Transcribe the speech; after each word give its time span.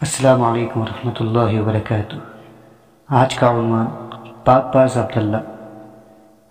السلام 0.00 0.42
علیکم 0.42 0.80
ورحمۃ 0.80 1.12
اللہ 1.20 1.60
وبرکاتہ۔ 1.60 2.16
آج 3.08 3.34
کا 3.34 3.50
عنوان 3.50 3.86
پاک 4.44 4.76
باز 4.76 4.96
عبداللہ 4.96 5.36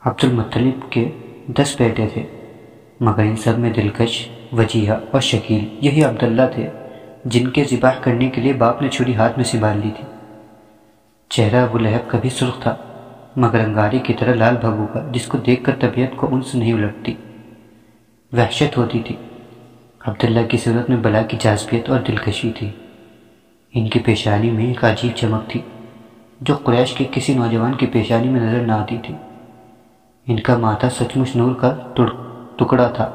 عبد 0.06 0.24
المطلب 0.24 0.92
کے 0.92 1.12
دس 1.48 1.76
بیٹے 1.80 2.08
تھے، 2.14 2.24
مگر 3.00 3.24
ان 3.24 3.36
سب 3.36 3.60
میں 3.60 3.70
دلکش، 3.70 4.30
وجیہ 4.52 4.92
اور 4.92 5.22
شکیل 5.22 5.78
یہی 5.82 6.04
عبداللہ 6.04 6.42
تھے 6.54 6.70
جن 7.26 7.48
کے 7.48 7.64
ذبح 7.64 7.92
کرنے 8.02 8.30
کے 8.30 8.42
لیے 8.42 8.54
باپ 8.54 8.82
نے 8.82 8.90
چھری 8.90 9.16
ہاتھ 9.16 9.34
میں 9.36 9.46
سنبھال 9.46 9.78
لی 9.78 9.92
تھی۔ 9.98 10.08
چہرہ 11.30 11.62
ابو 11.62 11.78
لہب 11.78 12.12
کبھی 12.12 12.30
سرخ 12.30 12.62
تھا، 12.62 12.76
مگر 13.36 13.60
انگاری 13.60 14.00
کی 14.00 14.14
طرح 14.14 14.34
لال 14.34 14.56
بھگو 14.62 14.88
کا، 14.94 15.08
جس 15.12 15.28
کو 15.28 15.38
دیکھ 15.38 15.64
کر 15.64 15.76
طبیعت 15.80 16.16
کو 16.16 16.28
انس 16.32 16.56
نہیں 16.56 16.74
الٹتی۔ 16.74 17.14
وحشت 18.34 18.78
ہوتی 18.78 19.00
تھی۔ 19.00 19.16
عبداللہ 20.06 20.48
کی 20.50 20.58
صورت 20.58 20.90
میں 20.90 20.98
بلا 20.98 21.22
کی 21.22 21.38
جاذبیت 21.40 21.90
اور 21.90 22.00
دلکشی 22.00 22.52
تھی۔ 22.52 22.72
ان 23.76 23.88
کی 23.88 24.00
پیشانی 24.00 24.50
میں 24.52 24.66
ایک 24.66 24.84
عجیب 24.84 25.16
چمک 25.16 25.50
تھی، 25.50 25.62
جو 26.42 26.56
قریش 26.64 26.94
کے 26.94 27.06
کسی 27.12 27.34
نوجوان 27.34 27.74
کی 27.74 27.86
پیشانی 27.86 28.28
میں 28.28 28.42
نظر 28.42 28.60
نہ 28.60 28.72
آتی 28.72 28.98
تھی۔ 29.04 29.16
ان 30.28 30.40
کا 30.40 30.58
ماتھا 30.58 30.90
سچ 30.90 31.18
مچ 31.18 31.36
نور 31.36 31.54
کا 31.54 31.76
ٹکڑا 32.56 32.88
تھا، 32.88 33.10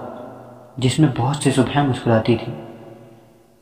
جس 0.77 0.99
میں 0.99 1.09
بہت 1.17 1.37
سے 1.37 1.51
صبح 1.51 1.83
مسکراتی 1.83 2.37
تھی 2.37 2.53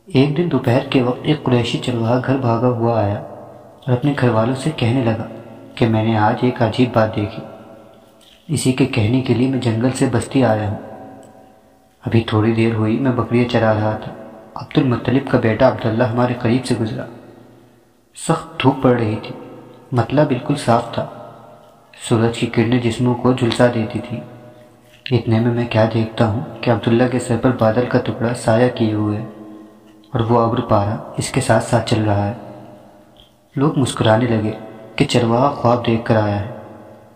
ایک 0.06 0.36
دن 0.36 0.48
دوپہر 0.52 0.86
کے 0.90 1.02
وقت 1.02 1.18
ایک 1.22 1.42
قریشی 1.42 1.78
چلوہا 1.78 2.20
گھر 2.26 2.36
بھاگا 2.36 2.68
ہوا 2.68 3.02
آیا 3.02 3.18
اور 3.18 3.92
اپنے 3.92 4.14
گھر 4.20 4.28
والوں 4.28 4.54
سے 4.54 4.70
کہنے 4.76 5.04
لگا 5.04 5.26
کہ 5.74 5.86
میں 5.86 6.04
نے 6.04 6.18
آج 6.18 6.36
ایک 6.40 6.62
عجیب 6.62 6.88
بات 6.92 7.16
دیکھی۔ 7.16 7.42
اسی 8.48 8.72
کے 8.72 8.86
کہنے 8.86 9.20
کے 9.20 9.34
لیے 9.34 9.48
میں 9.48 9.60
جنگل 9.60 9.90
سے 9.90 10.06
بستی 10.12 10.44
آیا 10.44 10.68
ہوں۔ 10.68 10.78
ابھی 12.06 12.20
تھوڑی 12.26 12.52
دیر 12.52 12.74
ہوئی، 12.74 12.98
میں 12.98 13.12
بکریاں 13.12 13.48
چرا 13.48 13.74
رہا 13.74 13.96
تھا۔ 14.04 14.12
عبد 14.58 14.78
المطلب 14.78 15.30
کا 15.30 15.38
بیٹا 15.38 15.68
عبداللہ 15.68 16.04
ہمارے 16.04 16.34
قریب 16.40 16.66
سے 16.66 16.74
گزرا۔ 16.80 17.04
سخت 18.16 18.62
دھوپ 18.62 18.74
پڑ 18.82 18.90
رہی 18.90 19.16
تھی۔ 19.22 19.34
مطلع 19.92 20.24
بالکل 20.24 20.54
صاف 20.56 20.94
تھا۔ 20.94 21.06
سورج 22.08 22.38
کی 22.38 22.46
کرنیں 22.46 22.78
جسموں 22.78 23.14
کو 23.14 23.32
جھلسا 23.32 23.66
دیتی 23.74 23.98
تھی 23.98 24.20
اتنے 25.18 25.40
میں 25.40 25.54
میں 25.54 25.66
کیا 25.70 25.88
دیکھتا 25.94 26.28
ہوں 26.28 26.40
کہ 26.60 26.70
عبداللہ 26.70 27.02
کے 27.12 27.18
سر 27.18 27.36
پر 27.42 27.50
بادل 27.58 27.84
کا 27.88 27.98
ٹکڑا 28.04 28.34
سایہ 28.34 28.68
کیے 28.74 28.92
ہوئے 28.92 29.18
اور 30.12 30.20
وہ 30.20 30.40
ابر 30.40 30.60
پارا 30.60 30.96
اس 31.16 31.30
کے 31.30 31.40
ساتھ 31.40 31.64
ساتھ 31.64 31.90
چل 31.90 32.04
رہا 32.04 32.30
ہے۔ 32.30 32.34
لوگ 33.56 33.78
مسکرانے 33.78 34.24
لگے 34.24 34.52
کہ 34.96 35.04
چرواہا 35.04 35.50
خواب 35.50 35.86
دیکھ 35.86 36.04
کر 36.04 36.16
آیا 36.16 36.40
ہے۔ 36.40 36.58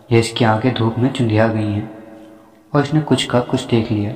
یہ 0.09 0.19
اس 0.19 0.31
کی 0.31 0.45
آنکھیں 0.45 0.73
دھوپ 0.77 0.99
میں 0.99 1.09
چندیا 1.09 1.47
گئی 1.47 1.73
ہیں 1.73 1.87
اور 2.69 2.83
اس 2.83 2.93
نے 2.93 2.99
کچھ 3.05 3.27
کا 3.27 3.41
کچھ 3.47 3.67
دیکھ 3.71 3.93
لیا۔ 3.93 4.11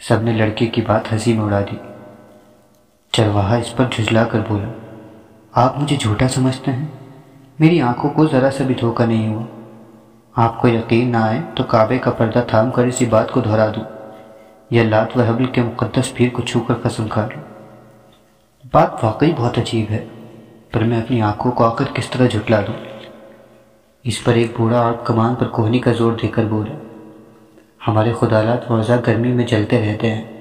سب 0.00 0.22
نے 0.22 0.32
لڑکے 0.32 0.66
کی 0.66 0.80
بات 0.80 1.12
ہنسی 1.12 1.32
میں 1.32 1.44
اڑا 1.44 1.60
دی۔ 1.60 1.76
چرواہا 3.16 3.56
اس 3.56 3.76
پر 3.76 3.84
جھجلا 3.90 4.24
کر 4.24 4.40
بولا، 4.48 4.68
آپ 5.52 5.78
مجھے 5.78 5.96
جھوٹا 5.96 6.28
سمجھتے 6.28 6.72
ہیں؟ 6.72 6.86
میری 7.58 7.80
آنکھوں 7.80 8.10
کو 8.10 8.26
ذرا 8.26 8.50
سا 8.50 8.64
بھی 8.64 8.74
دھوکہ 8.74 9.06
نہیں 9.06 9.34
ہوا۔ 9.34 9.42
آپ 10.36 10.60
کو 10.60 10.68
یقین 10.68 11.12
نہ 11.12 11.16
آئے 11.16 11.40
تو 11.54 11.64
کعبے 11.64 11.98
کا 11.98 12.10
پردہ 12.10 12.42
تھام 12.46 12.70
کر 12.70 12.84
اسی 12.84 13.06
بات 13.06 13.32
کو 13.32 13.40
دہرا 13.40 13.66
دوں 13.76 13.84
یا 14.70 14.84
لات 14.84 15.16
و 15.16 15.22
حبل 15.22 15.44
کے 15.44 15.62
مقدس 15.62 16.14
پیر 16.14 16.28
کو 16.32 16.42
چھو 16.42 16.60
کر 16.60 16.74
قسم 16.82 17.08
کھا 17.08 17.26
لوں 17.26 17.42
بات 18.72 19.04
واقعی 19.04 19.32
بہت 19.36 19.58
عجیب 19.58 19.90
ہے، 19.90 20.04
پر 20.72 20.84
میں 20.84 21.00
اپنی 21.00 21.22
آنکھوں 21.22 21.52
کو 21.52 21.64
آ 21.64 21.74
کر 21.74 21.84
کس 21.94 22.10
طرح 22.10 22.26
جھٹلا 22.26 22.60
دوں؟ 22.60 22.74
اس 24.04 24.24
پر 24.24 24.32
ایک 24.32 24.52
بوڑھا 24.58 24.80
اور 24.80 24.92
کمان 25.04 25.34
پر 25.34 25.48
کوہنی 25.48 25.78
کا 25.78 25.92
زور 25.92 26.12
دے 26.12 26.28
کر 26.28 26.44
بولا، 26.44 26.78
ہمارے 27.88 28.12
خدالات 28.20 28.70
روزہ 28.70 28.92
گرمی 29.06 29.32
میں 29.32 29.46
جلتے 29.46 29.86
رہتے 29.86 30.14
ہیں۔ 30.14 30.35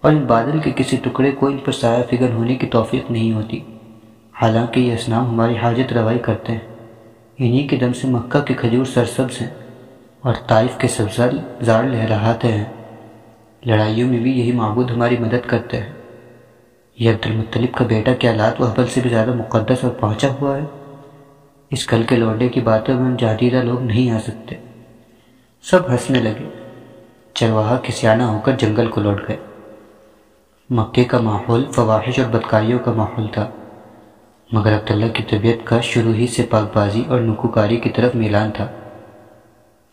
اور 0.00 0.12
ان 0.12 0.24
بادل 0.24 0.58
کے 0.58 0.70
کسی 0.76 0.96
ٹکڑے 0.96 1.30
کو 1.30 1.46
ان 1.46 1.58
پر 1.58 1.72
سایہ 1.72 2.02
فگر 2.02 2.32
ہونے 2.32 2.54
کی 2.54 2.66
توفیق 2.66 3.10
نہیں 3.10 3.32
ہوتی۔ 3.32 3.60
حالانکہ 4.42 4.80
یہ 4.80 4.94
اسنام 4.94 5.28
ہماری 5.28 5.56
حاجت 5.56 5.92
روائی 5.92 6.18
کرتے 6.18 6.52
ہیں۔ 6.52 6.60
انہی 7.38 7.66
کے 7.66 7.76
دم 7.76 7.92
سے 7.92 8.08
مکہ 8.08 8.40
کے 8.40 8.54
کھجور 8.54 8.84
سرسبز 8.84 9.42
ہیں 9.42 9.50
اور 10.20 10.34
طائف 10.46 10.78
کے 10.78 10.88
سبزہ 10.88 11.22
زار 11.60 11.84
لہراتے 11.84 12.52
ہیں۔ 12.52 12.64
لڑائیوں 13.66 14.08
میں 14.08 14.18
بھی 14.18 14.38
یہی 14.38 14.52
معبود 14.52 14.90
ہماری 14.90 15.16
مدد 15.20 15.46
کرتے 15.46 15.80
ہیں۔ 15.80 15.92
یہ 16.98 17.10
عبد 17.10 17.26
المطلب 17.26 17.74
کا 17.74 17.84
بیٹا 17.84 18.14
کیا 18.14 18.34
لات 18.34 18.60
و 18.60 18.64
حبل 18.64 18.86
سے 18.86 19.00
بھی 19.00 19.10
زیادہ 19.10 19.34
مقدس 19.34 19.84
اور 19.84 19.92
پہنچا 19.92 20.28
ہوا 20.40 20.58
ہے؟ 20.58 20.64
اس 21.70 21.86
کل 21.86 22.02
کے 22.02 22.16
لوڈے 22.16 22.48
کی 22.48 22.60
باتوں 22.60 22.94
میں 22.94 23.10
ہم 23.10 23.16
جادیدہ 23.16 23.56
لوگ 23.56 23.82
نہیں 23.82 24.10
آ 24.10 24.18
سکتے۔ 24.18 24.56
سب 25.62 25.90
ہنسنے 25.90 26.18
لگے۔ 26.18 26.48
چرواہا 27.34 27.78
کسیانہ 27.82 28.22
ہو 28.22 28.40
کر 28.44 28.52
جنگل 28.58 28.86
کو 28.86 29.00
لوٹ 29.00 29.28
گئے۔ 29.28 29.36
مکے 30.70 31.04
کا 31.04 31.18
ماحول 31.18 31.64
فواہش 31.64 32.18
اور 32.18 32.30
بدکاریوں 32.30 32.78
کا 32.78 32.92
ماحول 32.92 33.26
تھا۔ 33.32 33.50
مگر 34.52 34.74
عبداللہ 34.74 35.08
کی 35.08 35.22
طبیعت 35.22 35.66
کا 35.66 35.80
شروع 35.80 36.14
ہی 36.14 36.26
سے 36.26 36.42
پاک 36.42 36.76
بازی 36.76 37.02
اور 37.08 37.20
نکوکاری 37.20 37.76
کی 37.76 37.90
طرف 37.90 38.14
میلان 38.14 38.50
تھا۔ 38.50 38.66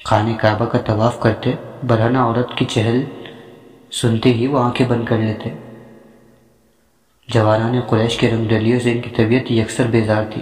خانے 0.06 0.34
کعبہ 0.34 0.66
کا 0.66 0.78
طواف 0.78 1.20
کرتے 1.20 1.52
برہنہ 1.88 2.18
عورت 2.18 2.58
کی 2.58 2.66
چہل 2.66 3.04
سنتے 3.92 4.34
ہی 4.34 4.48
وہ 4.48 4.60
آنکھیں 4.60 4.88
بند 4.88 5.06
کر 5.06 5.18
لیتے۔ 5.18 5.50
جوانان 7.28 7.80
قریش 7.88 8.18
کے 8.18 8.32
رنگ 8.32 8.48
ڈلیوں 8.48 8.80
سے 8.80 8.92
ان 8.92 9.02
کی 9.02 9.10
طبیعت 9.10 9.52
یکسر 9.52 9.88
بیزار 9.88 10.24
تھی۔ 10.34 10.42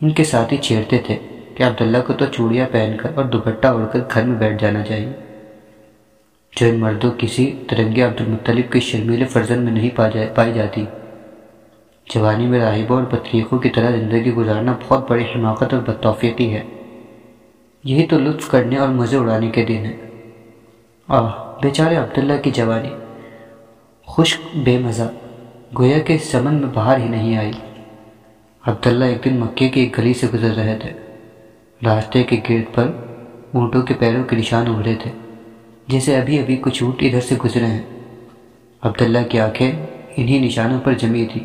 ان 0.00 0.10
کے 0.10 0.24
ساتھی 0.24 0.56
چھیڑتے 0.56 0.98
تھے 0.98 1.18
کہ 1.54 1.62
عبداللہ 1.62 1.98
کو 2.06 2.12
تو 2.12 2.26
چوڑیاں 2.26 2.66
پہن 2.72 2.96
کر 2.96 3.10
اور 3.14 3.24
دوپٹہ 3.24 3.68
اڑ 3.68 3.86
کر 3.86 3.98
گھر 4.14 4.22
میں 4.22 4.38
بیٹھ 4.38 4.62
جانا 4.62 4.82
چاہیے۔ 4.82 5.25
جو 6.56 6.66
ان 6.66 6.78
مردوں 6.78 7.10
کسی 7.18 7.62
ترنگے 7.68 8.02
عبد 8.02 8.20
المطلب 8.20 8.72
کی 8.72 8.80
شرمیل 8.80 9.24
فرزن 9.24 9.62
میں 9.62 9.72
نہیں 9.72 9.90
پائی 10.34 10.52
جاتی۔ 10.52 10.84
جوانی 12.14 12.46
میں 12.46 12.60
راہبوں 12.60 12.96
اور 12.96 13.04
بطریقوں 13.04 13.58
کی 13.58 13.68
طرح 13.68 13.90
زندگی 13.90 14.34
گزارنا 14.34 14.74
بہت 14.88 15.10
بڑی 15.10 15.24
حماقت 15.24 15.74
اور 15.74 15.82
بدتوفیقی 15.82 16.54
ہے۔ 16.54 16.62
یہی 17.84 18.06
تو 18.06 18.18
لطف 18.18 18.50
کرنے 18.50 18.76
اور 18.76 18.88
مزے 18.88 19.16
اڑانے 19.16 19.50
کے 19.50 19.64
دن 19.64 19.74
ہیں۔ 19.74 19.96
آہ، 21.08 21.30
بیچارے 21.62 21.96
عبداللہ 21.96 22.32
کی 22.42 22.50
جوانی۔ 22.50 22.90
خشک، 24.06 24.56
بے 24.56 24.78
مزہ۔ 24.78 25.12
گویا 25.78 25.98
کہ 25.98 26.12
اس 26.12 26.32
چمن 26.32 26.54
میں 26.54 26.68
باہر 26.74 26.98
ہی 26.98 27.08
نہیں 27.08 27.36
آئی۔ 27.36 27.52
عبداللہ 28.66 29.04
ایک 29.04 29.24
دن 29.24 29.36
مکے 29.36 29.68
کی 29.68 29.80
ایک 29.80 29.98
گلی 29.98 30.14
سے 30.14 30.26
گزر 30.34 30.54
رہے 30.54 30.78
تھے۔ 30.82 30.90
راستے 31.84 32.22
کے 32.22 32.40
گرد 32.50 32.74
پر 32.74 32.90
اونٹوں 33.52 33.82
کے 33.82 33.94
پیروں 33.98 34.24
کے 34.24 34.36
نشان 34.36 34.66
ابھرے 34.66 34.94
تھے۔ 35.02 35.10
جیسے 35.88 36.16
ابھی 36.16 36.38
ابھی 36.38 36.56
کچھ 36.56 36.82
اونٹ 36.82 36.96
ادھر 37.00 37.20
سے 37.20 37.34
گزرے 37.44 37.66
ہیں۔ 37.66 37.82
عبداللہ 38.82 39.18
کی 39.28 39.40
آنکھیں 39.40 39.72
انہی 40.16 40.38
نشانوں 40.38 40.80
پر 40.80 40.92
جمی 40.92 41.26
تھی 41.32 41.44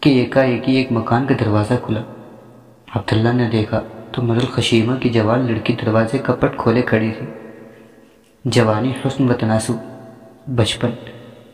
کہ 0.00 0.10
ایکا 0.10 0.42
ایکی 0.42 0.72
ایک 0.72 0.92
مکان 0.92 1.26
کا 1.26 1.34
دروازہ 1.40 1.74
کھلا۔ 1.86 2.00
عبداللہ 2.94 3.32
نے 3.32 3.48
دیکھا 3.52 3.80
تو 4.12 4.22
مدل 4.22 4.46
خشیمہ 4.46 4.96
کی 4.96 5.08
جوان 5.08 5.52
لڑکی 5.52 5.72
دروازے 5.72 6.18
کا 6.18 6.34
پٹ 6.34 6.56
کھولے 6.56 6.82
کھڑی 6.82 7.12
تھی۔ 7.18 7.26
جوانی 8.44 8.92
حسن 9.06 9.30
و 9.30 9.32
تناسب، 9.32 9.74
بچپن، 10.46 10.90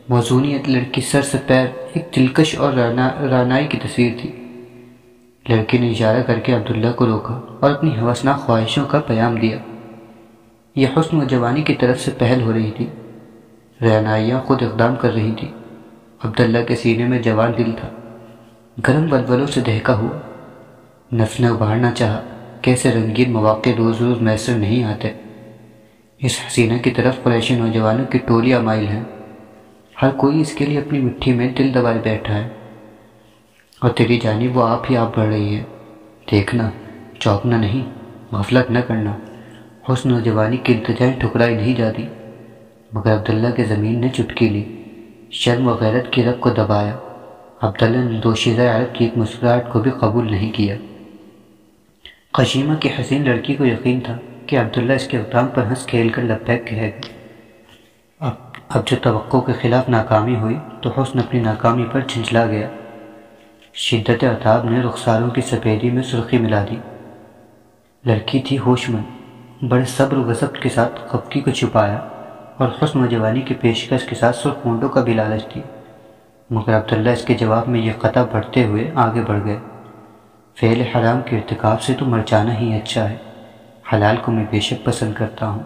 موزونیت 0.09 0.69
لڑکی 0.69 1.01
سر 1.01 1.21
سے 1.21 1.37
پیر، 1.47 1.65
ایک 1.93 2.15
دلکش 2.15 2.59
اور 2.59 2.73
رانائی 3.29 3.67
کی 3.67 3.77
تصویر 3.77 4.11
تھی۔ 4.21 4.31
لڑکی 5.49 5.77
نے 5.77 5.91
اشارہ 5.91 6.21
کر 6.21 6.39
کے 6.39 6.53
عبداللہ 6.53 6.91
کو 6.95 7.05
روکا 7.05 7.57
اور 7.59 7.71
اپنی 7.71 7.97
حوثناک 7.97 8.39
خواہشوں 8.39 8.85
کا 8.85 8.99
پیام 8.99 9.35
دیا۔ 9.35 9.57
یہ 10.75 10.87
حسن 10.97 11.21
و 11.21 11.23
جوانی 11.23 11.61
کی 11.61 11.73
طرف 11.73 11.99
سے 11.99 12.11
پہل 12.17 12.41
ہو 12.41 12.53
رہی 12.53 12.71
تھی۔ 12.77 12.87
رعنائیاں 13.81 14.41
خود 14.41 14.63
اقدام 14.63 14.95
کر 14.95 15.13
رہی 15.13 15.31
تھی۔ 15.39 15.47
عبداللہ 16.23 16.57
کے 16.67 16.75
سینے 16.75 17.05
میں 17.05 17.19
جوان 17.19 17.51
دل 17.57 17.71
تھا۔ 17.71 17.89
گرم 18.87 19.07
بلبلوں 19.07 19.47
سے 19.47 19.61
دہکا 19.61 19.95
ہوا۔ 19.95 20.19
نفس 21.15 21.39
نے 21.39 21.47
ابھارنا 21.47 21.91
چاہا۔ 21.91 22.21
کیسے 22.61 22.91
رنگین 22.91 23.31
مواقع 23.31 23.69
روز 23.77 24.01
روز 24.01 24.21
میسر 24.21 24.53
نہیں 24.53 24.83
آتے۔ 24.83 25.11
اس 26.19 26.39
حسینہ 26.47 26.77
کی 26.77 26.91
طرف 26.91 27.23
قریشی 27.23 27.55
نوجوانوں 27.55 28.05
کی 28.05 28.17
ٹولیاں 28.17 28.61
مائل 28.61 28.87
ہیں۔ 28.87 29.03
ہر 30.01 30.09
کوئی 30.09 30.41
اس 30.41 30.53
کے 30.53 30.65
لیے 30.65 30.79
اپنی 30.79 30.99
مٹھی 30.99 31.33
میں 31.33 31.49
دل 31.49 31.73
دبائے 31.73 31.99
بیٹھا 32.03 32.33
ہے۔ 32.33 32.49
اور 33.79 33.89
تیری 33.89 34.19
جانب 34.19 34.57
وہ 34.57 34.67
آپ 34.67 34.91
ہی 34.91 34.97
آپ 34.97 35.17
بڑھ 35.17 35.27
رہی 35.27 35.55
ہے۔ 35.55 35.63
دیکھنا، 36.31 36.69
چوکنا 37.19 37.57
نہیں، 37.57 37.89
غفلت 38.35 38.71
نہ 38.71 38.79
کرنا۔ 38.79 39.17
حسن 39.93 40.11
و 40.11 40.19
جوانی 40.19 40.57
کی 40.57 40.73
انتظار 40.73 41.19
ٹھکرائی 41.19 41.55
نہیں 41.55 41.75
جاتی، 41.75 42.07
مگر 42.93 43.13
عبداللہ 43.13 43.47
کے 43.55 43.63
زمین 43.63 44.01
نے 44.01 44.09
چٹکی 44.09 44.49
لی، 44.49 44.83
شرم 45.31 45.67
و 45.67 45.73
غیرت 45.73 46.13
کی 46.13 46.23
رب 46.23 46.39
کو 46.39 46.49
دبایا۔ 46.49 46.97
عبداللہ 47.61 48.09
نے 48.09 48.19
دوشیزہ 48.19 48.61
عرب 48.61 48.95
کی 48.95 49.05
ایک 49.05 49.17
مسکراہٹ 49.17 49.71
کو 49.71 49.79
بھی 49.79 49.91
قبول 49.91 50.31
نہیں 50.31 50.51
کیا۔ 50.51 50.75
قشیمہ 52.31 52.73
کی 52.73 52.89
حسین 52.99 53.25
لڑکی 53.25 53.55
کو 53.55 53.65
یقین 53.65 53.99
تھا 53.99 54.17
کہ 54.45 54.59
عبداللہ 54.59 54.93
اس 54.93 55.07
کے 55.07 55.17
اقدام 55.17 55.47
پر 55.47 55.63
ہنس 55.63 55.85
کھیل 55.85 56.09
کر 56.09 56.23
لبیک 56.23 56.67
کہے 56.67 56.89
گا 56.89 57.17
اب 58.25 58.33
اب 58.69 58.87
جو 58.87 58.97
توقع 59.01 59.37
کے 59.37 59.53
خلاف 59.61 59.89
ناکامی 59.89 60.35
ہوئی 60.35 60.57
تو 60.81 60.89
حسن 60.89 61.19
اپنی 61.19 61.39
ناکامی 61.39 61.85
پر 61.91 62.01
جھنجلا 62.07 62.45
گیا۔ 62.45 62.69
شدت 63.73 64.23
عطاب 64.23 64.69
نے 64.69 64.81
رخساروں 64.81 65.29
کی 65.29 65.41
سفیدی 65.41 65.89
میں 65.89 66.03
سرخی 66.03 66.37
ملا 66.37 66.65
دی۔ 66.71 66.75
لڑکی 68.05 68.39
تھی 68.39 68.59
ہوش 68.59 68.89
مند۔ 68.89 69.18
بڑے 69.61 69.85
صبر 69.85 70.17
و 70.17 70.21
غصب 70.21 70.55
کے 70.55 70.69
ساتھ 70.69 71.01
خفکی 71.07 71.39
کو 71.39 71.51
چھپایا 71.51 71.97
اور 72.57 72.67
حسن 72.83 73.03
و 73.03 73.05
جوانی 73.05 73.41
کی 73.41 73.53
پیشکش 73.53 74.05
کے 74.05 74.15
ساتھ 74.15 74.35
سرخ 74.35 74.53
مونڈوں 74.65 74.89
کا 74.89 75.03
بھی 75.03 75.13
لالچ 75.13 75.47
تھی 75.47 75.61
مگر 76.49 76.77
عبداللہ 76.77 77.09
اس 77.09 77.25
کے 77.25 77.33
جواب 77.33 77.67
میں 77.67 77.79
یہ 77.79 77.91
قطع 77.99 78.23
بڑھتے 78.31 78.63
ہوئے 78.63 78.91
آگے 78.95 79.21
بڑھ 79.21 79.39
گئے۔ 79.45 79.57
فعل 80.59 80.81
حرام 80.81 81.21
کے 81.25 81.37
ارتکاب 81.37 81.81
سے 81.81 81.93
تو 81.93 82.05
مر 82.05 82.19
جانا 82.25 82.59
ہی 82.59 82.73
اچھا 82.73 83.09
ہے۔ 83.09 83.15
حلال 83.93 84.15
کو 84.17 84.31
میں 84.31 84.45
بے 84.51 84.59
شک 84.59 84.85
پسند 84.85 85.13
کرتا 85.13 85.47
ہوں، 85.47 85.63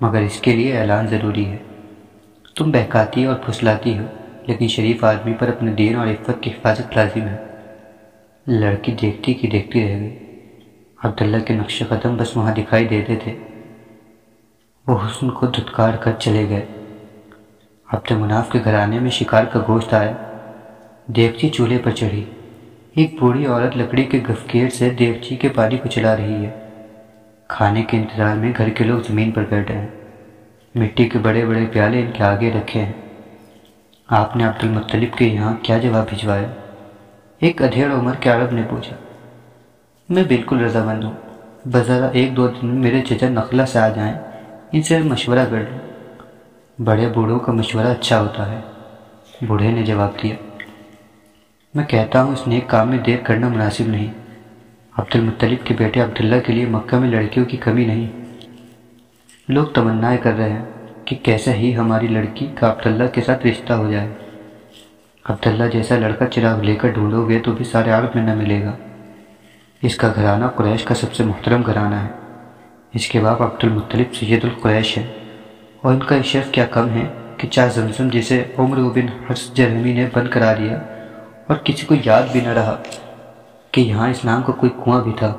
مگر 0.00 0.20
اس 0.20 0.40
کے 0.40 0.56
لیے 0.56 0.78
اعلان 0.78 1.06
ضروری 1.06 1.46
ہے۔ 1.46 1.56
تم 2.56 2.70
بہکاتی 2.70 3.24
اور 3.24 3.36
پھسلاتی 3.36 3.98
ہو، 3.98 4.04
لیکن 4.46 4.68
شریف 4.68 5.04
آدمی 5.04 5.34
پر 5.34 5.48
اپنے 5.48 5.72
دین 5.72 5.96
اور 5.96 6.06
عفت 6.06 6.30
کی 6.40 6.50
حفاظت 6.50 6.96
لازم 6.96 7.20
ہے۔ 7.20 7.36
لڑکی 8.46 8.92
دیکھتی 8.92 9.34
کی 9.34 9.48
دیکھتی 9.48 9.88
رہ 9.88 10.00
گئی۔ 10.00 10.18
عبداللہ 11.04 11.36
کے 11.36 11.54
نقش 11.54 11.82
قدم 11.88 12.16
بس 12.16 12.36
وہاں 12.36 12.54
دکھائی 12.54 12.88
دیتے 12.88 13.16
تھے۔ 13.16 13.38
وہ 14.86 14.98
حسن 14.98 15.30
کو 15.30 15.46
دھتکار 15.46 15.94
کر 15.94 16.12
چلے 16.18 16.48
گئے۔ 16.48 16.66
عبد 17.92 18.10
مناف 18.10 18.52
کے 18.52 18.58
گھرانے 18.64 18.98
میں 18.98 19.10
شکار 19.10 19.44
کا 19.44 19.60
گوشت 19.68 19.94
آیا۔ 19.94 20.12
دیگچی 21.06 21.48
چولہے 21.48 21.78
پر 21.78 21.90
چڑھی۔ 21.90 22.24
ایک 22.94 23.20
بوڑھی 23.20 23.46
عورت 23.46 23.76
لکڑی 23.76 24.04
کے 24.04 24.20
گفکیر 24.30 24.68
سے 24.68 24.90
دیگچی 24.90 25.36
کے 25.36 25.48
پانی 25.48 25.76
کو 25.76 25.88
چلا 25.88 26.16
رہی 26.16 26.46
ہے۔ 26.46 26.68
کھانے 27.48 27.82
کے 27.82 27.96
انتظار 27.96 28.36
میں 28.36 28.52
گھر 28.58 28.68
کے 28.68 28.84
لوگ 28.84 29.00
زمین 29.00 29.30
پر 29.30 29.44
بیٹھے 29.48 29.74
ہیں۔ 29.74 29.88
مٹی 30.74 31.08
کے 31.08 31.18
بڑے 31.18 31.46
بڑے 31.46 31.66
پیالے 31.72 32.00
ان 32.00 32.10
کے 32.12 32.22
آگے 32.22 32.50
رکھے 32.50 32.80
ہیں۔ 32.80 32.92
آپ 34.08 34.36
نے 34.36 34.44
عبد 34.44 34.64
المطلب 34.64 35.18
کے 35.18 35.24
یہاں 35.24 35.54
کیا 35.62 35.78
جواب 35.78 36.04
بھجوایا؟ 36.08 36.48
ایک 37.38 37.62
ادھیڑ 37.62 37.92
عمر 37.92 38.14
کے 38.20 38.30
عرب 38.30 38.52
نے 38.52 38.62
پوچھا۔ 38.70 38.96
میں 40.08 40.22
بالکل 40.22 40.64
رضامند 40.64 41.04
ہوں۔ 41.04 41.12
بذرا 41.64 42.08
ایک 42.12 42.36
دو 42.36 42.48
دن 42.48 42.66
میرے 42.66 43.02
چچا 43.08 43.28
نخلا 43.28 43.66
سے 43.66 43.78
آ 43.78 43.88
جائیں، 43.88 44.14
ان 44.72 44.82
سے 44.82 44.98
مشورہ 44.98 45.46
کر 45.50 45.58
لوں۔ 45.58 45.78
بڑے 46.82 47.08
بوڑھوں 47.14 47.38
کا 47.38 47.52
مشورہ 47.52 47.86
اچھا 47.86 48.20
ہوتا 48.20 48.52
ہے۔ 48.52 48.60
بوڑھے 49.46 49.70
نے 49.70 49.82
جواب 49.82 50.10
دیا۔ 50.22 50.34
میں 51.74 51.84
کہتا 51.84 52.22
ہوں، 52.22 52.32
اس 52.32 52.48
نیک 52.48 52.70
کام 52.70 52.88
میں 52.88 52.98
دیر 52.98 53.16
کرنا 53.24 53.48
مناسب 53.48 53.88
نہیں۔ 53.88 54.12
عبد 54.96 55.16
المطلب 55.16 55.66
کے 55.66 55.74
بیٹے 55.78 56.00
عبداللہ 56.00 56.40
کے 56.46 56.52
لیے 56.52 56.66
مکہ 56.66 56.98
میں 56.98 57.08
لڑکیوں 57.08 57.44
کی 57.44 57.56
کمی 57.56 57.84
نہیں۔ 57.84 58.06
لوگ 59.48 59.66
تمنائیں 59.66 60.18
کر 60.22 60.32
رہے 60.32 60.50
ہیں 60.50 60.64
کہ 61.04 61.16
کیسے 61.22 61.52
ہی 61.52 61.76
ہماری 61.76 62.06
لڑکی 62.06 62.46
کا 62.54 62.70
عبداللہ 62.70 63.04
کے 63.12 63.20
ساتھ 63.20 63.46
رشتہ 63.46 63.72
ہو 63.72 63.92
جائے۔ 63.92 64.08
عبداللہ 65.24 65.64
جیسا 65.72 65.98
لڑکا 65.98 66.26
چراغ 66.26 66.60
لے 66.60 66.74
کر 66.74 66.88
ڈھونڈو 66.88 67.28
گے 67.28 67.38
تو 67.38 67.52
بھی 67.52 67.64
سارے 67.64 67.90
عرب 67.90 68.08
میں 68.14 68.22
نہ 68.22 68.34
ملے 68.34 68.64
گا۔ 68.64 68.72
اس 69.84 69.96
کا 69.96 70.12
گھرانہ 70.14 70.44
قریش 70.46 70.84
کا 70.84 70.94
سب 70.94 71.14
سے 71.14 71.24
محترم 71.24 71.62
گھرانہ 71.66 71.94
ہے۔ 71.94 72.08
اس 72.92 73.08
کے 73.08 73.20
باپ 73.20 73.42
عبد 73.42 73.64
المطلب 73.64 74.14
سید 74.14 74.44
القریش 74.44 74.98
ہے 74.98 75.12
اور 75.80 75.92
ان 75.92 76.02
کا 76.02 76.22
شیف 76.22 76.50
کیا 76.52 76.66
کم 76.66 76.88
ہے 76.88 77.04
کہ 77.36 77.48
چاہ 77.48 77.68
زمزم 77.68 78.08
جسے 78.08 78.44
عمر 78.58 78.76
بن 78.76 79.24
حرس 79.30 79.54
جرمی 79.54 79.92
نے 79.92 80.08
بند 80.14 80.28
کرا 80.28 80.52
دیا 80.52 80.78
اور 81.46 81.56
کسی 81.56 81.86
کو 81.86 81.94
یاد 82.04 82.22
بھی 82.32 82.40
نہ 82.40 82.48
رہا 82.48 82.82
کہ 83.70 83.80
یہاں 83.80 84.10
اسلام 84.10 84.42
کا 84.42 84.52
کوئی 84.52 84.72
کنواں 84.84 85.04
بھی 85.04 85.12
تھا۔ 85.16 85.36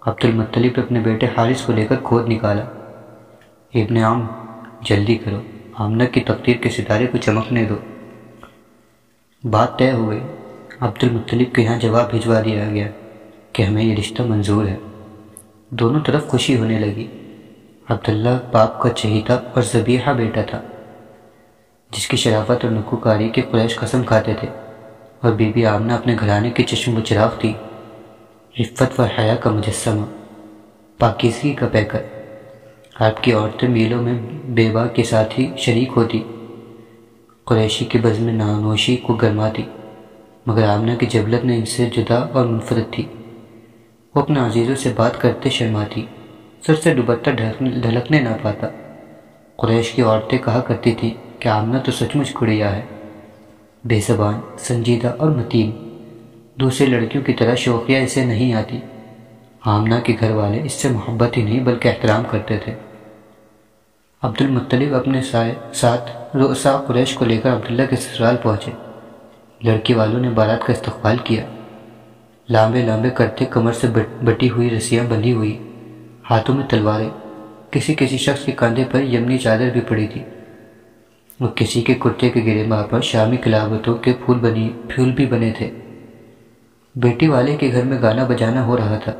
عبد 0.00 0.24
المطلب 0.24 0.72
اپنے 0.76 1.00
بیٹے 1.00 1.26
حارث 1.26 1.62
کو 1.62 1.72
لے 1.72 1.84
کر 1.84 1.96
کھود 2.02 2.28
نکالا۔ 2.28 2.62
ابن 3.74 3.96
عام 3.96 4.26
جلدی 4.80 5.14
کرو، 5.14 5.40
آمنہ 5.74 6.04
کی 6.04 6.20
تقدیر 6.20 6.56
کے 6.56 6.70
ستارے 6.70 7.06
کو 7.06 7.18
چمکنے 7.18 7.64
دو۔ 7.64 7.76
بات 9.44 9.78
طے 9.78 9.90
ہوئے 9.90 10.20
عبد 10.80 11.04
المطلب 11.04 11.54
کے 11.54 11.62
یہاں 11.62 11.78
جواب 11.78 12.10
بھجوا 12.10 12.42
دیا 12.44 12.68
گیا۔ 12.70 12.88
کہ 13.56 13.62
ہمیں 13.62 13.84
یہ 13.84 13.94
رشتہ 13.94 14.22
منظور 14.22 14.64
ہے۔ 14.64 14.76
دونوں 15.70 16.00
طرف 16.00 16.28
خوشی 16.28 16.58
ہونے 16.58 16.78
لگی۔ 16.78 17.06
عبداللہ 17.88 18.28
باپ 18.52 18.80
کا 18.80 18.88
چہیتا 18.88 19.34
اور 19.34 19.62
زبیحہ 19.62 20.12
بیٹا 20.12 20.42
تھا، 20.42 20.60
جس 21.90 22.08
کی 22.08 22.16
شرافت 22.16 22.64
اور 22.64 22.70
نکوکاری 22.70 23.28
کے 23.28 23.42
قریش 23.50 23.76
قسم 23.76 24.02
کھاتے 24.02 24.34
تھے۔ 24.40 24.48
اور 25.20 25.32
بی 25.32 25.52
بی 25.54 25.66
آمنہ 25.66 25.92
اپنے 25.92 26.16
گھرانے 26.20 26.50
کی 26.50 26.62
چشم 26.62 26.96
و 26.96 27.00
چراغ 27.00 27.30
تھی۔ 27.38 27.52
رفت 28.60 29.00
و 29.00 29.02
حیا 29.02 29.34
کا 29.34 29.50
مجسمہ، 29.50 30.04
پاکیزگی 30.98 31.54
کا 31.54 31.68
پیکر۔ 31.72 32.02
آپ 33.00 33.22
کی 33.22 33.32
عورتیں 33.32 33.68
میلوں 33.68 34.02
میں 34.02 34.14
بیوہ 34.44 34.86
کے 34.86 35.02
ساتھ 35.02 35.40
ہی 35.40 35.56
شریک 35.56 35.88
ہوتی۔ 35.96 36.22
قریشی 37.44 37.84
کے 37.84 37.98
بزم 38.02 38.28
نانوشی 38.28 38.96
کو 38.96 39.14
گرماتی، 39.14 39.62
مگر 40.46 40.68
آمنہ 40.68 40.92
کی 40.92 41.06
جبلت 41.06 41.44
نے 41.44 41.56
ان 41.56 41.64
سے 41.64 41.86
جدا 41.86 42.16
اور 42.16 42.46
منفرد 42.46 42.92
تھی۔ 42.92 43.06
وہ 44.16 44.22
اپنے 44.22 44.40
عزیزوں 44.40 44.74
سے 44.74 44.92
بات 44.96 45.20
کرتے 45.20 45.50
شرماتی، 45.50 46.06
سر 46.66 46.74
سے 46.74 46.94
ڈبتہ 46.94 47.30
ڈھلکنے 47.60 48.20
نہ 48.20 48.28
پاتا۔ 48.42 48.68
قریش 49.56 49.92
کی 49.92 50.02
عورتیں 50.02 50.38
کہا 50.38 50.60
کرتی 50.60 50.92
تھیں 50.92 51.10
کہ 51.38 51.48
آمنہ 51.48 51.78
تو 51.78 51.92
سچ 51.92 52.16
مچ 52.16 52.34
گڑیا 52.40 52.76
ہے۔ 52.76 52.82
بے 53.84 54.00
زبان، 54.06 54.40
سنجیدہ 54.58 55.14
اور 55.18 55.30
متین۔ 55.30 55.98
دوسرے 56.54 56.86
لڑکیوں 56.86 57.24
کی 57.24 57.32
طرح 57.32 57.54
شوقیہ 57.54 57.98
اسے 57.98 58.24
نہیں 58.24 58.54
آتی۔ 58.54 58.80
آمنہ 59.64 59.94
کے 60.04 60.16
گھر 60.20 60.30
والے 60.30 60.62
اس 60.64 60.72
سے 60.72 60.88
محبت 60.88 61.36
ہی 61.36 61.42
نہیں 61.42 61.60
بلکہ 61.60 61.88
احترام 61.88 62.22
کرتے 62.30 62.56
تھے۔ 62.56 62.74
عبد 64.22 64.42
المطلب 64.42 64.94
اپنے 64.94 65.20
ساتھ 65.74 66.36
روسا 66.36 66.76
قریش 66.86 67.14
کو 67.14 67.24
لے 67.24 67.36
کر 67.36 67.52
عبداللہ 67.52 67.82
کے 67.90 67.96
سسرال 67.96 68.36
پہنچے۔ 68.42 68.70
لڑکی 69.62 69.94
والوں 69.94 70.20
نے 70.20 70.30
بارات 70.30 70.66
کا 70.66 70.72
استقبال 70.72 71.16
کیا۔ 71.24 71.46
لامبے 72.50 72.82
لامبے 72.82 73.10
کرتے 73.10 73.44
کمر 73.44 73.72
سے 73.72 73.86
بٹی 74.24 74.50
ہوئی 74.50 74.70
رسیاں 74.70 75.04
بندھی 75.08 75.32
ہوئی۔ 75.32 75.58
ہاتھوں 76.30 76.54
میں 76.54 76.66
تلواریں۔ 76.68 77.10
کسی 77.70 77.94
کسی 77.94 78.16
شخص 78.18 78.44
کے 78.44 78.52
کاندھے 78.52 78.84
پر 78.90 79.02
یمنی 79.02 79.38
چادر 79.38 79.70
بھی 79.72 79.80
پڑی 79.80 80.06
تھی۔ 80.06 80.20
اور 81.40 81.48
کسی 81.54 81.82
کے 81.82 81.94
کرتے 81.94 82.28
کے 82.28 82.40
گرے 82.40 82.64
ماہ 82.66 82.86
پر 82.90 83.00
شامی 83.00 83.36
کلاوتوں 83.36 83.94
کے 83.94 84.12
پھول 84.24 84.38
بنی 84.38 84.68
پھول 84.88 85.12
بھی 85.12 85.26
بنے 85.26 85.52
تھے۔ 85.58 85.70
بیٹی 86.94 87.28
والے 87.28 87.56
کے 87.56 87.70
گھر 87.72 87.84
میں 87.84 88.02
گانا 88.02 88.24
بجانا 88.24 88.66
ہو 88.66 88.76
رہا 88.76 88.98
تھا۔ 89.04 89.12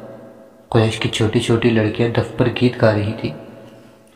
قریش 0.69 0.99
کی 0.99 1.09
چھوٹی 1.09 1.41
چھوٹی 1.41 1.71
لڑکیاں 1.71 2.09
دف 2.09 2.37
پر 2.37 2.49
گیت 2.61 2.83
گا 2.83 2.95
رہی 2.95 3.13
تھی۔ 3.21 3.31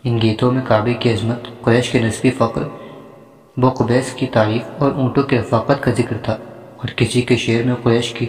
ان 0.05 0.23
گیتوں 0.23 0.53
میں 0.53 0.63
کعبے 0.69 0.95
کی 0.95 1.13
عظمت، 1.13 1.63
قریش 1.63 1.91
کے 1.91 1.99
نسبی 1.99 2.31
فقر، 2.31 2.63
بقبیس 3.57 4.13
کی 4.13 4.27
تعریف 4.27 4.63
اور 4.79 4.93
اونٹوں 4.93 5.23
کے 5.23 5.39
رفاقت 5.39 5.83
کا 5.83 5.91
ذکر 5.91 6.17
تھا۔ 6.23 6.37
اور 6.77 6.89
کسی 6.97 7.23
کے 7.23 7.37
شعر 7.37 7.63
میں 7.63 7.75
قریش 7.83 8.13
کی 8.13 8.27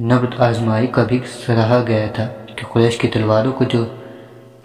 نبرد 0.00 0.40
آزمائی 0.40 0.86
کا 0.86 1.04
بھی 1.04 1.20
سراہا 1.46 1.84
گیا 1.86 2.06
تھا 2.14 2.28
کہ 2.56 2.66
قریش 2.72 2.96
کی 2.96 3.08
تلواروں 3.08 3.52
کو 3.52 3.64
جو 3.64 3.84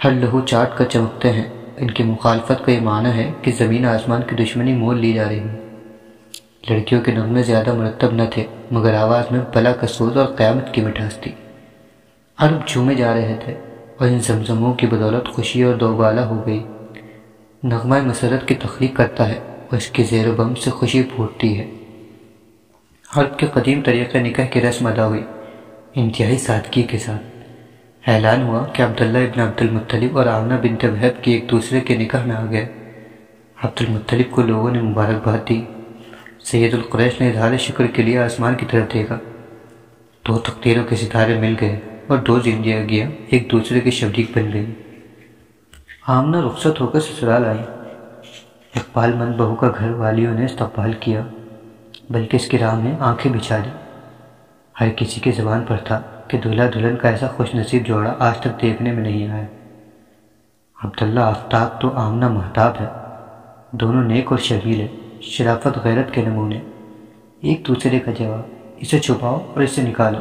ہر 0.04 0.12
لہو 0.12 0.42
چاٹ 0.42 0.78
کر 0.78 0.86
چمکتے 0.86 1.32
ہیں، 1.32 1.44
ان 1.78 1.92
کی 1.92 2.04
مخالفت 2.04 2.66
کا 2.66 2.72
یہ 2.72 2.80
معنی 2.82 3.10
ہے 3.10 3.32
کہ 3.42 3.52
زمین 3.52 3.86
آسمان 3.86 4.22
کی 4.28 4.36
دشمنی 4.44 4.74
مول 4.74 5.00
لی 5.00 5.14
جا 5.14 5.30
رہی 5.30 5.40
ہے۔ 5.40 5.76
لڑکیوں 6.70 7.02
کے 7.02 7.12
نغمے 7.12 7.44
زیادہ 7.44 7.74
مرتب 7.74 8.14
نہ 8.14 8.22
تھے، 8.34 8.46
مگر 8.72 8.94
آواز 8.94 9.32
میں 9.32 9.40
بلا 9.54 9.72
کا 9.72 9.88
سوز 9.88 10.18
اور 10.18 10.26
قیامت 10.26 10.74
کی 10.74 10.82
مٹھاس 10.82 11.18
تھی۔ 11.18 11.32
عرب 12.38 12.68
جھومے 12.68 12.96
جا 12.96 13.14
رہے 13.14 13.36
تھے 13.46 13.54
اور 13.98 14.08
ان 14.08 14.20
زمزموں 14.20 14.74
کی 14.74 14.88
بدولت 14.88 15.28
خوشی 15.28 15.64
اور 15.64 15.76
دوبالا 15.76 16.26
ہو 16.26 16.44
گئی۔ 16.46 16.64
نغمہ 17.64 17.96
مسرت 18.02 18.48
کی 18.48 18.56
تخلیق 18.56 18.96
کرتا 18.96 19.30
ہے 19.30 19.40
اور 19.40 19.78
اس 19.78 19.88
کے 19.88 20.04
زیر 20.04 20.28
و 20.28 20.32
بم 20.38 20.56
سے 20.56 20.70
خوشی 20.70 21.04
پھوٹتی 21.04 21.60
ہے۔ 21.60 21.77
حرب 23.16 23.40
کے 23.40 23.48
قدیم 23.54 23.82
طریقے 23.82 24.20
نکاح 24.20 24.46
کی 24.46 24.62
رسم 24.62 24.86
ادا 24.86 25.06
ہوئی۔ 25.06 25.24
انتہائی 25.96 26.38
سادگی 26.38 26.84
کے 26.84 26.98
ساتھ۔ 26.98 27.22
اعلان 28.10 28.42
ہوا 28.42 28.66
کہ 28.74 28.84
عبداللہ 28.84 29.18
ابن 29.18 29.40
عبد 29.40 29.62
المطلب 29.62 30.18
اور 30.18 30.26
آمنہ 30.26 30.54
بنت 30.54 30.86
وحب 30.86 31.24
کی 31.24 31.32
ایک 31.32 31.52
دوسرے 31.52 31.80
کے 31.80 31.96
نکاح 31.98 32.26
میں 32.26 32.36
آ 32.36 32.46
گئے۔ 32.52 32.66
عبد 33.64 33.82
المطلب 33.88 34.32
کو 34.32 34.42
لوگوں 34.42 34.72
نے 34.72 34.82
مبارکباد 34.82 35.50
دی۔ 35.50 35.64
سید 36.40 36.74
القریش 36.74 37.22
نے 37.22 37.30
اظہار 37.30 37.58
شکر 37.58 37.88
کے 37.88 38.02
لیے 38.04 38.20
آسمان 38.20 38.56
کی 38.56 38.66
طرف 38.70 38.94
دیکھا۔ 38.94 39.20
دو 40.28 40.38
تقدیروں 40.38 40.84
کے 40.84 40.96
ستارے 40.96 41.40
مل 41.40 41.56
گئے 41.62 41.80
اور 42.08 42.18
دو 42.18 42.40
زندگیاں 42.40 43.10
ایک 43.30 43.52
دوسرے 43.52 43.80
کے 43.80 43.92
شبریک 43.92 44.38
بن 44.38 44.54
گئی۔ 44.54 44.66
آمنہ 46.08 46.38
رخصت 46.38 46.82
ہو 46.82 46.88
کر 46.88 47.00
سسرال 47.00 47.46
آئی۔ 47.46 47.64
اقبال 48.76 49.14
مند 49.14 49.36
بہو 49.36 49.56
کا 49.56 49.72
گھر 49.80 49.90
والیوں 49.90 50.34
نے 50.34 50.46
استقبال 50.46 50.94
کیا۔ 51.00 51.28
بلکہ 52.10 52.36
اس 52.36 52.48
کی 52.48 52.58
راہ 52.58 52.80
میں 52.80 52.96
آنکھیں 53.00 53.34
بچھا 53.34 53.58
دی 53.58 53.70
ہر 54.82 54.90
کسی 54.90 55.22
کی 55.22 55.32
زبان 55.32 55.64
پر 55.68 55.78
تھا 55.78 56.02
کہ 56.28 56.38
دلہا 56.38 56.66
دلہن 56.76 56.96
کا 56.96 57.10
ایسا 57.10 57.28
خوش 57.28 57.56
نصیب 57.56 57.86
جوڑا 57.86 58.16
آج 58.20 58.38
تک 58.38 58.62
دیکھنے 58.62 58.92
میں 58.92 59.04
نہیں 59.04 59.28
آیا۔ 59.28 59.46
عبداللہ 60.84 61.20
آفتاب 61.20 61.82
تو 61.82 61.92
آمنہ 61.94 62.28
محتاب 62.30 62.74
ہے۔ 62.80 62.86
دونوں 63.72 64.04
نیک 64.04 64.26
اور 64.30 64.38
شبیل 64.38 64.82
ہے 64.82 64.88
شرافت، 65.22 65.80
غیرت 65.84 66.14
کے 66.14 66.22
نمونے۔ 66.22 66.60
ایک 67.42 67.68
دوسرے 67.68 68.00
کا 68.00 68.12
جواب، 68.12 68.42
اسے 68.78 69.00
چھپاؤ 69.00 69.52
اور 69.56 69.64
اسے 69.64 69.82
نکالو۔ 69.82 70.20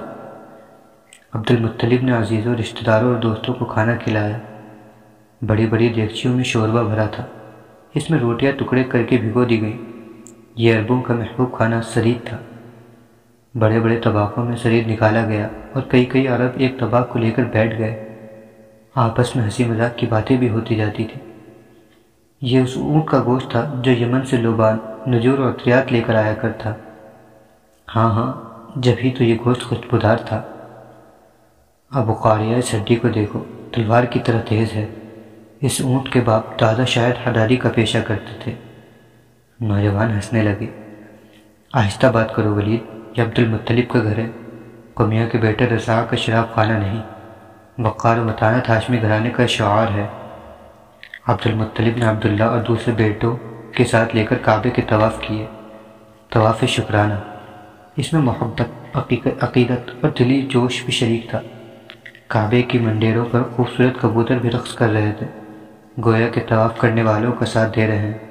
عبد 1.32 1.50
المطلب 1.50 2.04
نے 2.04 2.12
عزیزوں 2.12 2.54
رشتہ 2.54 2.84
داروں 2.84 3.08
اور 3.08 3.20
دوستوں 3.20 3.54
کو 3.54 3.64
کھانا 3.64 3.94
کھلایا۔ 3.94 4.38
بڑی 5.46 5.66
بڑی 5.66 5.88
دیگچیوں 5.88 6.34
میں 6.34 6.44
شوربہ 6.44 6.82
بھرا 6.82 7.06
تھا۔ 7.06 7.24
اس 7.94 8.10
میں 8.10 8.18
روٹیاں، 8.18 8.52
ٹکڑے 8.52 8.84
کر 8.84 9.02
کے 9.02 9.16
بھگو 9.16 9.44
دی 9.44 9.60
گئیں۔ 9.60 9.95
یہ 10.56 10.78
عربوں 10.78 11.02
کا 11.02 11.14
محبوب 11.14 11.56
کھانا 11.56 11.82
سرید 11.82 12.26
تھا۔ 12.26 12.36
بڑے 13.58 13.80
بڑے 13.80 14.00
طباقوں 14.00 14.44
میں 14.44 14.56
سرید 14.56 14.88
نکالا 14.88 15.24
گیا 15.28 15.48
اور 15.72 15.82
کئی 15.88 16.04
کئی 16.04 16.28
عرب 16.28 16.50
ایک 16.54 16.80
طباق 16.80 17.08
کو 17.08 17.18
لے 17.18 17.30
کر 17.30 17.42
بیٹھ 17.42 17.78
گئے۔ 17.78 18.16
آپس 18.94 19.36
میں 19.36 19.44
ہنسی 19.44 19.64
مذاق 19.64 19.98
کی 19.98 20.06
باتیں 20.06 20.36
بھی 20.36 20.48
ہوتی 20.48 20.74
جاتی 20.74 21.04
تھیں۔ 21.04 21.32
یہ 22.40 22.60
اس 22.60 22.76
اونٹ 22.76 23.06
کا 23.06 23.22
گوشت 23.24 23.50
تھا 23.50 23.80
جو 23.82 23.92
یمن 23.92 24.26
سے 24.26 24.36
لوبان، 24.36 24.78
نجور 25.10 25.38
اور 25.38 25.48
اطریات 25.48 25.92
لے 25.92 26.00
کر 26.06 26.14
آیا 26.14 26.34
کرتا۔ 26.34 26.72
ہاں 27.96 28.10
ہاں 28.10 28.32
جب 28.76 28.94
ہی 29.04 29.10
تو 29.10 29.24
یہ 29.24 29.36
گوشت 29.44 29.62
خوشبودار 29.62 30.16
تھا۔ 30.16 30.42
اب 31.90 32.22
قاریہ 32.22 32.56
اس 32.56 32.74
ہڈی 32.74 32.96
کو 32.96 33.08
دیکھو، 33.08 33.44
تلوار 33.72 34.04
کی 34.04 34.20
طرح 34.24 34.40
تیز 34.48 34.72
ہے۔ 34.72 34.86
اس 35.60 35.80
اونٹ 35.84 36.12
کے 36.12 36.20
باپ 36.20 36.60
دادا 36.60 36.84
شاید 36.84 37.28
حداری 37.28 37.56
کا 37.56 37.68
پیشہ 37.74 37.98
کرتے 37.98 38.38
تھے۔ 38.40 38.54
نوجوان 39.60 40.10
ہنسنے 40.10 40.42
لگے۔ 40.42 40.66
آہستہ 41.72 42.06
بات 42.06 42.34
کرو 42.34 42.54
ولید، 42.54 42.80
یہ 43.18 43.22
عبد 43.22 43.38
المطلب 43.38 43.92
کا 43.92 44.02
گھر 44.02 44.18
ہے۔ 44.18 44.26
قمیہ 44.94 45.26
کے 45.26 45.38
بیٹے 45.38 45.66
رضا 45.66 46.04
کا 46.10 46.16
شراب 46.16 46.54
خانہ 46.54 46.72
نہیں۔ 46.72 47.02
وقار 47.78 48.16
متانت 48.16 48.68
ہاشمی 48.68 49.02
گھرانے 49.02 49.30
کا 49.30 49.46
شعار 49.46 49.86
ہے۔ 49.88 50.06
عبد 51.26 51.46
المطلب 51.46 51.98
نے 51.98 52.04
عبداللہ 52.04 52.44
اور 52.44 52.60
دوسرے 52.60 52.94
بیٹوں 52.94 53.36
کے 53.72 53.84
ساتھ 53.84 54.16
لے 54.16 54.24
کر 54.24 54.36
کعبے 54.42 54.70
کے 54.70 54.82
طواف 54.82 55.20
کیے 55.20 55.46
طواف 56.30 56.64
شکرانہ۔ 56.64 57.14
اس 57.96 58.12
میں 58.12 58.22
محبت 58.22 58.62
عقیدت 59.40 59.90
اور 60.00 60.10
دلی 60.18 60.42
جوش 60.42 60.84
بھی 60.84 60.92
شریک 60.92 61.30
تھا۔ 61.30 61.40
کعبے 62.28 62.62
کی 62.62 62.78
منڈیروں 62.78 63.26
پر 63.30 63.42
خوبصورت 63.42 64.00
کبوتر 64.00 64.38
بھی 64.38 64.50
رقص 64.50 64.74
کر 64.74 64.88
رہے 64.88 65.12
تھے۔ 65.18 65.26
گویا 66.04 66.28
کے 66.28 66.40
طواف 66.40 66.78
کرنے 66.78 67.02
والوں 67.02 67.32
کا 67.32 67.46
ساتھ 67.46 67.76
دے 67.76 67.86
رہے 67.86 67.98
ہیں۔ 67.98 68.25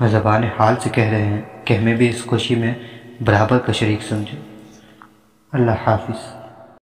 اور 0.00 0.08
زبان 0.08 0.44
حال 0.58 0.74
سے 0.80 0.90
کہہ 0.90 1.04
رہے 1.04 1.24
ہیں 1.24 1.40
کہ 1.64 1.74
ہمیں 1.74 1.94
بھی 1.94 2.08
اس 2.08 2.24
خوشی 2.26 2.54
میں 2.54 2.74
برابر 3.20 3.58
کا 3.58 3.72
شریک 3.72 4.02
سمجھو۔ 4.02 4.36
اللہ 5.52 5.70
حافظ۔ 5.86 6.41